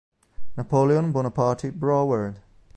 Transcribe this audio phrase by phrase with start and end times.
[0.57, 2.37] Napoleon Bonaparte Broward